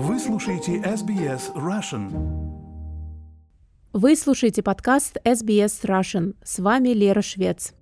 [0.00, 2.12] Вы слушаете SBS Russian.
[3.92, 6.36] Вы слушаете подкаст SBS Russian.
[6.44, 7.74] С вами Лера Швец.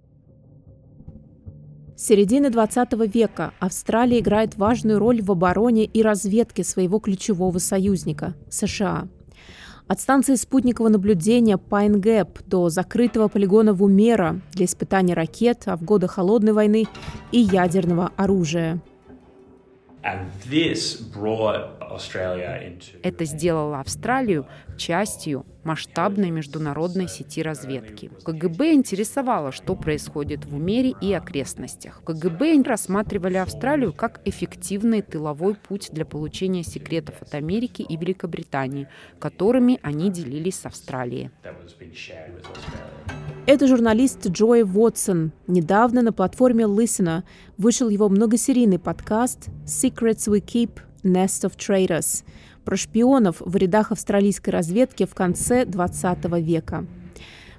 [1.94, 8.34] С середины 20 века Австралия играет важную роль в обороне и разведке своего ключевого союзника–
[8.48, 9.08] США.
[9.86, 15.82] От станции спутникового наблюдения Пайн Гэп до закрытого полигона Вумера для испытаний ракет, а в
[15.82, 16.86] годы Холодной войны
[17.30, 18.80] и ядерного оружия–
[23.02, 28.10] это сделало Австралию частью масштабной международной сети разведки.
[28.24, 32.02] КГБ интересовало, что происходит в Умере и окрестностях.
[32.04, 38.88] КГБ рассматривали Австралию как эффективный тыловой путь для получения секретов от Америки и Великобритании,
[39.18, 41.30] которыми они делились с Австралией.
[43.48, 45.30] Это журналист Джой Уотсон.
[45.46, 47.22] Недавно на платформе Listener
[47.56, 52.24] вышел его многосерийный подкаст «Secrets We Keep– Nest of Traitors»
[52.64, 56.86] про шпионов в рядах австралийской разведки в конце 20 века.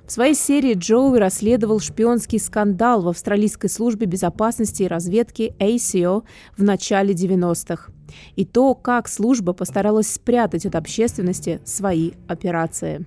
[0.05, 6.23] В своей серии Джоуи расследовал шпионский скандал в австралийской службе безопасности и разведки ACO
[6.57, 7.93] в начале 90-х
[8.35, 13.05] и то, как служба постаралась спрятать от общественности свои операции.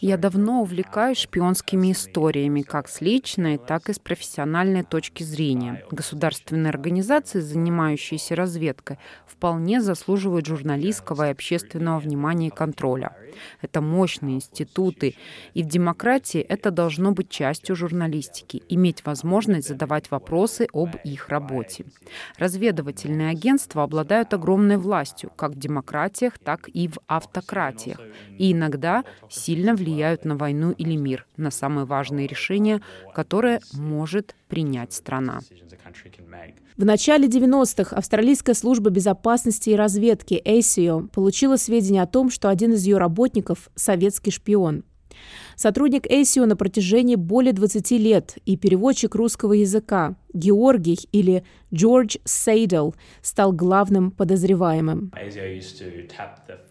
[0.00, 5.84] Я давно увлекаюсь шпионскими историями, как с личной, так и с профессиональной точки зрения.
[5.90, 13.16] Государственные организации, занимающиеся разведкой, вполне заслуживают журналистского и общественного внимания и контроля.
[13.60, 15.14] Это мощные институты,
[15.54, 21.84] и в демократии это должно быть частью журналистики, иметь возможность задавать вопросы об их работе.
[22.38, 28.00] Разведывательные агентства обладают огромной властью как в демократиях, так и в автократиях,
[28.38, 32.80] и иногда сильно влияют на войну или мир, на самые важные решения,
[33.14, 35.40] которые может принять страна.
[36.76, 42.72] В начале 90-х Австралийская служба безопасности и разведки ASIO получила сведения о том, что один
[42.72, 44.84] из ее работников– советский шпион.
[45.56, 52.92] Сотрудник ASIO на протяжении более 20 лет и переводчик русского языка Георгий или Джордж Сейдл
[53.22, 55.10] стал главным подозреваемым.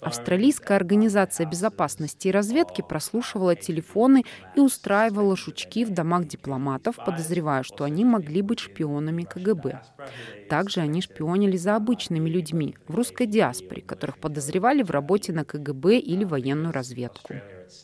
[0.02, 4.24] Австралийская организация безопасности и разведки прослушивала телефоны
[4.56, 9.82] и устраивала шучки в домах дипломатов, подозревая, что они могли быть шпионами КГБ.
[10.50, 15.98] Также они шпионили за обычными людьми в русской диаспоре, которых подозревали в работе на КГБ
[15.98, 17.34] или военную разведку.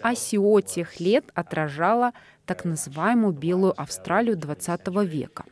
[0.02, 2.12] АСИО тех лет отражала
[2.46, 5.46] так называемую «белую Австралию» 20 века.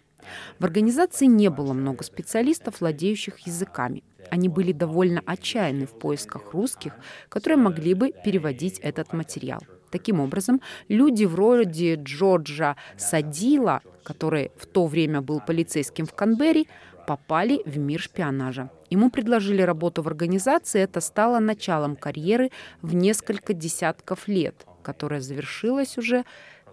[0.59, 4.03] В организации не было много специалистов, владеющих языками.
[4.29, 6.93] Они были довольно отчаянны в поисках русских,
[7.29, 9.61] которые могли бы переводить этот материал.
[9.91, 16.65] Таким образом, люди вроде Джорджа Садила, который в то время был полицейским в Канберре,
[17.07, 18.69] попали в мир шпионажа.
[18.91, 22.51] Ему предложили работу в организации, это стало началом карьеры
[22.81, 26.23] в несколько десятков лет, которая завершилась уже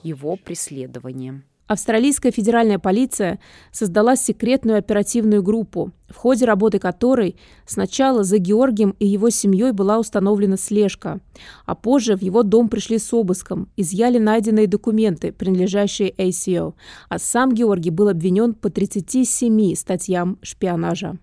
[0.03, 1.45] его преследованием.
[1.67, 3.41] Австралийская федеральная полиция
[3.73, 7.37] создала секретную оперативную группу, в ходе работы которой
[7.67, 11.21] сначала за Георгием и его семьей была установлена слежка,
[11.65, 16.75] а позже в его дом пришли с обыском, изъяли найденные документы, принадлежащие ACO,
[17.09, 21.17] а сам Георгий был обвинен по 37 статьям шпионажа.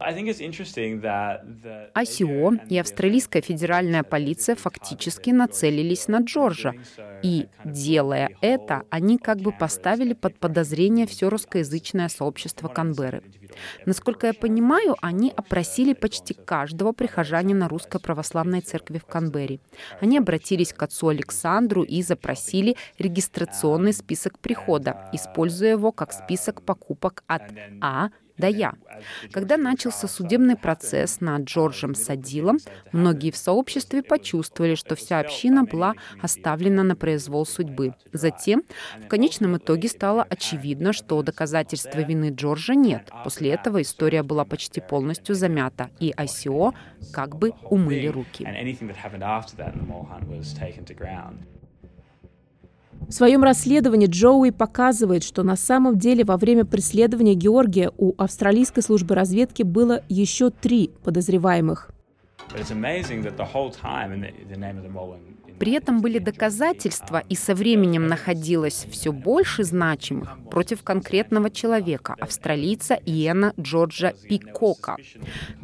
[1.96, 6.74] ACO и австралийская федеральная полиция фактически нацелились на Джорджа,
[7.24, 13.24] и, делая это, они как бы поставили под подозрение все русскоязычное сообщество Канберры.
[13.86, 19.60] Насколько я понимаю, они опросили почти каждого прихожанина Русской Православной Церкви в Канберре.
[20.02, 27.24] Они обратились к отцу Александру и запросили регистрационный список прихода, используя его как список покупок
[27.28, 27.44] от
[27.82, 28.10] А
[28.44, 28.74] да я.
[29.32, 32.58] Когда начался судебный процесс над Джорджем Садилом,
[32.92, 37.96] многие в сообществе почувствовали, что вся община была оставлена на произвол судьбы.
[38.12, 38.64] Затем,
[39.02, 43.10] в конечном итоге стало очевидно, что доказательства вины Джорджа нет.
[43.24, 46.74] После этого история была почти полностью замята, и ICO
[47.14, 48.44] как бы умыли руки.
[53.14, 58.82] В своем расследовании Джоуи показывает, что на самом деле во время преследования Георгия у австралийской
[58.82, 61.92] службы разведки было еще три подозреваемых.
[65.60, 72.96] При этом были доказательства, и со временем находилось все больше значимых против конкретного человека, австралийца
[72.96, 74.98] Иена Джорджа Пикока.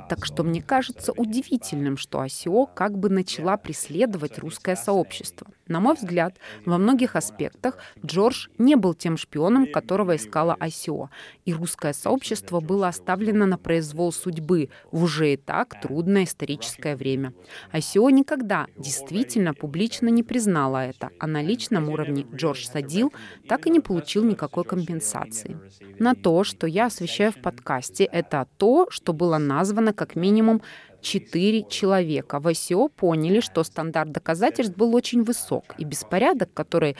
[0.07, 5.47] Так что мне кажется удивительным, что ICO как бы начала преследовать русское сообщество.
[5.69, 6.35] На мой взгляд,
[6.65, 11.09] во многих аспектах Джордж не был тем шпионом, которого искала ICO,
[11.45, 17.33] и русское сообщество было оставлено на произвол судьбы в уже и так трудное историческое время.
[17.71, 23.13] ICO никогда действительно публично не признала это, а на личном уровне Джордж Садил
[23.47, 25.57] так и не получил никакой компенсации.
[25.99, 30.63] На то, что я освещаю в подкасте, это то, что было названо как минимум
[31.01, 32.39] четыре человека.
[32.39, 36.95] В ICO поняли, что стандарт доказательств был очень высок, и беспорядок, который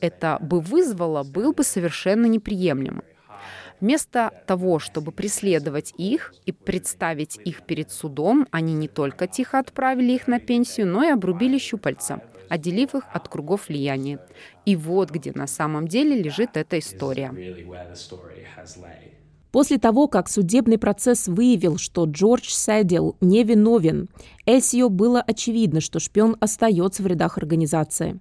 [0.00, 3.04] это бы вызвало, был бы совершенно неприемлемым.
[3.80, 10.12] Вместо того, чтобы преследовать их и представить их перед судом, они не только тихо отправили
[10.12, 14.20] их на пенсию, но и обрубили щупальца, отделив их от кругов влияния.
[14.64, 17.32] И вот где на самом деле лежит эта история.
[19.52, 24.08] После того, как судебный процесс выявил, что Джордж Сэддил невиновен,
[24.46, 28.18] Эсио было очевидно, что шпион остается в рядах организации.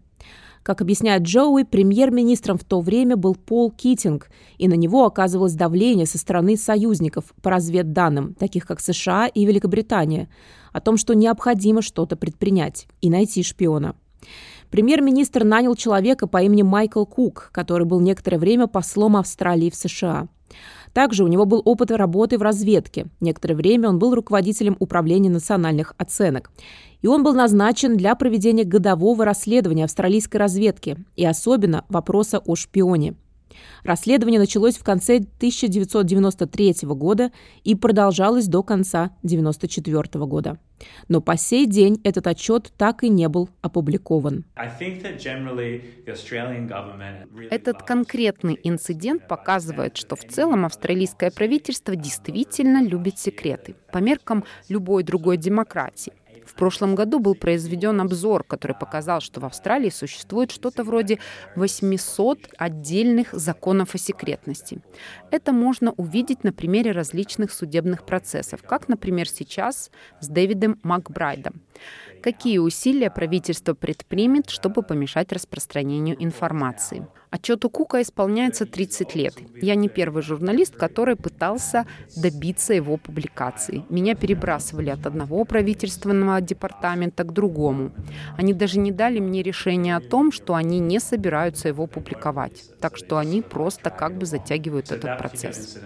[0.61, 6.05] Как объясняет Джоуи, премьер-министром в то время был Пол Китинг, и на него оказывалось давление
[6.05, 10.29] со стороны союзников по разведданным, таких как США и Великобритания,
[10.73, 13.95] о том, что необходимо что-то предпринять и найти шпиона.
[14.69, 20.27] Премьер-министр нанял человека по имени Майкл Кук, который был некоторое время послом Австралии в США–
[20.93, 23.07] также у него был опыт работы в разведке.
[23.19, 26.51] Некоторое время он был руководителем управления национальных оценок.
[27.01, 33.15] И он был назначен для проведения годового расследования австралийской разведки и особенно вопроса о шпионе.
[33.83, 37.31] Расследование началось в конце 1993 года
[37.63, 40.59] и продолжалось до конца 1994 года.
[41.07, 44.45] Но по сей день этот отчет так и не был опубликован.
[47.49, 55.03] Этот конкретный инцидент показывает, что в целом австралийское правительство действительно любит секреты по меркам любой
[55.03, 56.13] другой демократии.
[56.51, 61.17] В прошлом году был произведен обзор, который показал, что в Австралии существует что-то вроде
[61.55, 64.81] 800 отдельных законов о секретности.
[65.31, 71.61] Это можно увидеть на примере различных судебных процессов, как, например, сейчас с Дэвидом Макбрайдом.
[72.21, 77.07] Какие усилия правительство предпримет, чтобы помешать распространению информации?
[77.31, 79.33] Отчету Кука исполняется 30 лет.
[79.61, 81.85] Я не первый журналист, который пытался
[82.17, 83.85] добиться его публикации.
[83.89, 87.91] Меня перебрасывали от одного правительственного департамента к другому.
[88.37, 92.63] Они даже не дали мне решение о том, что они не собираются его публиковать.
[92.81, 95.77] Так что они просто как бы затягивают этот процесс.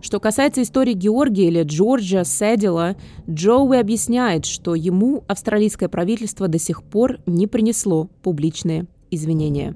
[0.00, 2.96] Что касается истории Георгия или Джорджа Сэддила,
[3.28, 9.74] Джоуи объясняет, что ему австралийское правительство до сих пор не принесло публичные извинения.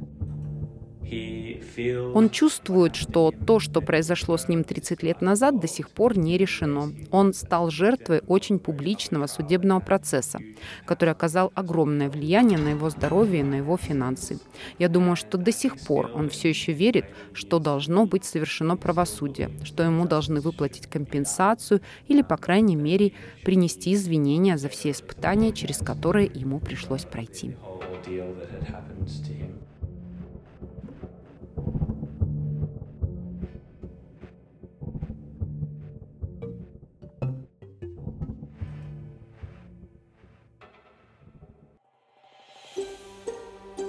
[2.14, 6.38] Он чувствует, что то, что произошло с ним 30 лет назад, до сих пор не
[6.38, 6.92] решено.
[7.10, 10.40] Он стал жертвой очень публичного судебного процесса,
[10.86, 14.38] который оказал огромное влияние на его здоровье и на его финансы.
[14.78, 19.50] Я думаю, что до сих пор он все еще верит, что должно быть совершено правосудие,
[19.64, 23.12] что ему должны выплатить компенсацию или, по крайней мере,
[23.44, 27.56] принести извинения за все испытания, через которые ему пришлось пройти.